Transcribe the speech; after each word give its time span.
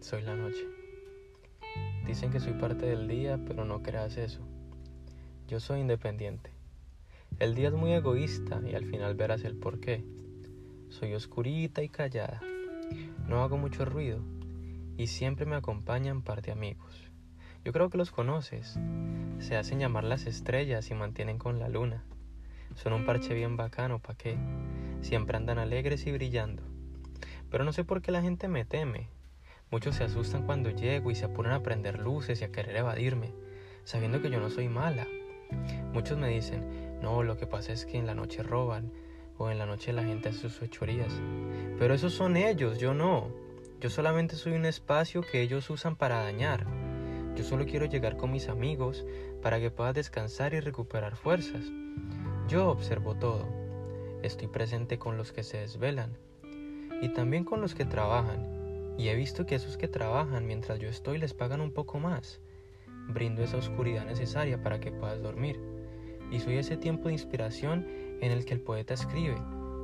soy 0.00 0.22
la 0.22 0.34
noche. 0.34 0.66
Dicen 2.06 2.30
que 2.30 2.40
soy 2.40 2.54
parte 2.54 2.86
del 2.86 3.06
día, 3.06 3.38
pero 3.46 3.66
no 3.66 3.82
creas 3.82 4.16
eso. 4.16 4.40
Yo 5.46 5.60
soy 5.60 5.80
independiente. 5.80 6.52
El 7.38 7.54
día 7.54 7.68
es 7.68 7.74
muy 7.74 7.92
egoísta 7.92 8.62
y 8.66 8.74
al 8.74 8.86
final 8.86 9.14
verás 9.14 9.44
el 9.44 9.56
por 9.56 9.78
qué. 9.78 10.02
Soy 10.88 11.12
oscurita 11.12 11.82
y 11.82 11.90
callada. 11.90 12.40
No 13.26 13.42
hago 13.42 13.58
mucho 13.58 13.84
ruido 13.84 14.20
y 14.96 15.08
siempre 15.08 15.44
me 15.44 15.56
acompañan 15.56 16.22
par 16.22 16.40
de 16.40 16.52
amigos. 16.52 17.10
Yo 17.66 17.72
creo 17.72 17.90
que 17.90 17.98
los 17.98 18.10
conoces. 18.10 18.78
Se 19.38 19.58
hacen 19.58 19.80
llamar 19.80 20.04
las 20.04 20.24
estrellas 20.26 20.90
y 20.90 20.94
mantienen 20.94 21.36
con 21.36 21.58
la 21.58 21.68
luna. 21.68 22.04
Son 22.74 22.94
un 22.94 23.04
parche 23.04 23.34
bien 23.34 23.58
bacano, 23.58 23.98
¿pa' 23.98 24.14
qué? 24.14 24.38
Siempre 25.02 25.36
andan 25.36 25.58
alegres 25.58 26.06
y 26.06 26.12
brillando. 26.12 26.77
Pero 27.50 27.64
no 27.64 27.72
sé 27.72 27.84
por 27.84 28.02
qué 28.02 28.10
la 28.10 28.22
gente 28.22 28.48
me 28.48 28.64
teme. 28.64 29.08
Muchos 29.70 29.96
se 29.96 30.04
asustan 30.04 30.44
cuando 30.44 30.70
llego 30.70 31.10
y 31.10 31.14
se 31.14 31.26
apuran 31.26 31.52
a 31.52 31.62
prender 31.62 31.98
luces 31.98 32.40
y 32.40 32.44
a 32.44 32.52
querer 32.52 32.76
evadirme, 32.76 33.34
sabiendo 33.84 34.22
que 34.22 34.30
yo 34.30 34.40
no 34.40 34.50
soy 34.50 34.68
mala. 34.68 35.06
Muchos 35.92 36.18
me 36.18 36.28
dicen, 36.28 36.98
no, 37.02 37.22
lo 37.22 37.36
que 37.36 37.46
pasa 37.46 37.72
es 37.72 37.86
que 37.86 37.98
en 37.98 38.06
la 38.06 38.14
noche 38.14 38.42
roban, 38.42 38.92
o 39.36 39.50
en 39.50 39.58
la 39.58 39.66
noche 39.66 39.92
la 39.92 40.04
gente 40.04 40.30
hace 40.30 40.40
sus 40.40 40.54
fechorías. 40.54 41.12
Pero 41.78 41.94
esos 41.94 42.12
son 42.12 42.36
ellos, 42.36 42.78
yo 42.78 42.94
no. 42.94 43.30
Yo 43.80 43.90
solamente 43.90 44.36
soy 44.36 44.52
un 44.52 44.66
espacio 44.66 45.22
que 45.22 45.40
ellos 45.40 45.70
usan 45.70 45.96
para 45.96 46.22
dañar. 46.22 46.66
Yo 47.36 47.44
solo 47.44 47.66
quiero 47.66 47.86
llegar 47.86 48.16
con 48.16 48.32
mis 48.32 48.48
amigos 48.48 49.06
para 49.42 49.60
que 49.60 49.70
puedas 49.70 49.94
descansar 49.94 50.54
y 50.54 50.60
recuperar 50.60 51.14
fuerzas. 51.14 51.64
Yo 52.48 52.68
observo 52.68 53.14
todo. 53.14 53.46
Estoy 54.22 54.48
presente 54.48 54.98
con 54.98 55.16
los 55.16 55.32
que 55.32 55.44
se 55.44 55.58
desvelan 55.58 56.16
y 57.00 57.08
también 57.10 57.44
con 57.44 57.60
los 57.60 57.74
que 57.74 57.84
trabajan. 57.84 58.94
Y 58.98 59.08
he 59.08 59.14
visto 59.14 59.46
que 59.46 59.54
esos 59.54 59.76
que 59.76 59.88
trabajan 59.88 60.46
mientras 60.46 60.78
yo 60.78 60.88
estoy 60.88 61.18
les 61.18 61.34
pagan 61.34 61.60
un 61.60 61.72
poco 61.72 62.00
más. 62.00 62.40
Brindo 63.08 63.42
esa 63.42 63.56
oscuridad 63.56 64.04
necesaria 64.04 64.62
para 64.62 64.80
que 64.80 64.92
puedas 64.92 65.22
dormir. 65.22 65.60
Y 66.30 66.40
soy 66.40 66.56
ese 66.56 66.76
tiempo 66.76 67.08
de 67.08 67.14
inspiración 67.14 67.86
en 68.20 68.32
el 68.32 68.44
que 68.44 68.54
el 68.54 68.60
poeta 68.60 68.94
escribe, 68.94 69.36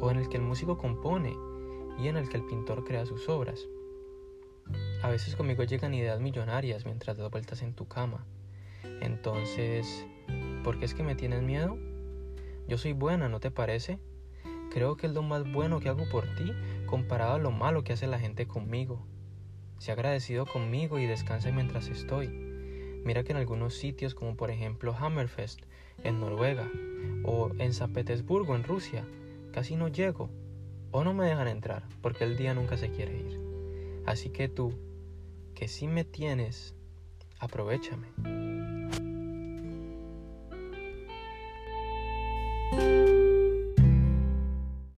o 0.00 0.10
en 0.10 0.18
el 0.18 0.28
que 0.28 0.36
el 0.36 0.42
músico 0.42 0.78
compone, 0.78 1.34
y 1.98 2.08
en 2.08 2.16
el 2.16 2.28
que 2.28 2.36
el 2.36 2.46
pintor 2.46 2.84
crea 2.84 3.04
sus 3.04 3.28
obras. 3.28 3.66
A 5.02 5.08
veces 5.08 5.34
conmigo 5.34 5.64
llegan 5.64 5.94
ideas 5.94 6.20
millonarias 6.20 6.84
mientras 6.84 7.16
das 7.16 7.30
vueltas 7.30 7.62
en 7.62 7.74
tu 7.74 7.88
cama. 7.88 8.24
Entonces, 9.00 10.06
¿por 10.62 10.78
qué 10.78 10.84
es 10.84 10.94
que 10.94 11.02
me 11.02 11.14
tienes 11.14 11.42
miedo? 11.42 11.76
Yo 12.68 12.78
soy 12.78 12.92
buena, 12.92 13.28
¿no 13.28 13.40
te 13.40 13.50
parece? 13.50 13.98
Creo 14.70 14.96
que 14.96 15.08
es 15.08 15.12
lo 15.12 15.22
más 15.22 15.50
bueno 15.52 15.80
que 15.80 15.88
hago 15.88 16.08
por 16.08 16.24
ti 16.36 16.52
comparado 16.90 17.34
a 17.34 17.38
lo 17.38 17.52
malo 17.52 17.84
que 17.84 17.92
hace 17.92 18.08
la 18.08 18.18
gente 18.18 18.48
conmigo. 18.48 19.06
Sé 19.78 19.92
agradecido 19.92 20.44
conmigo 20.44 20.98
y 20.98 21.06
descansa 21.06 21.52
mientras 21.52 21.86
estoy. 21.86 22.28
Mira 23.04 23.22
que 23.22 23.30
en 23.30 23.38
algunos 23.38 23.74
sitios 23.74 24.16
como 24.16 24.36
por 24.36 24.50
ejemplo 24.50 24.94
Hammerfest 24.98 25.60
en 26.02 26.18
Noruega 26.18 26.68
o 27.24 27.52
en 27.58 27.72
San 27.72 27.92
Petersburgo 27.92 28.56
en 28.56 28.64
Rusia 28.64 29.06
casi 29.52 29.76
no 29.76 29.86
llego 29.86 30.30
o 30.90 31.04
no 31.04 31.14
me 31.14 31.26
dejan 31.26 31.46
entrar 31.46 31.84
porque 32.02 32.24
el 32.24 32.36
día 32.36 32.54
nunca 32.54 32.76
se 32.76 32.90
quiere 32.90 33.16
ir. 33.16 33.40
Así 34.04 34.30
que 34.30 34.48
tú, 34.48 34.74
que 35.54 35.68
sí 35.68 35.86
me 35.86 36.04
tienes, 36.04 36.74
aprovechame. 37.38 38.79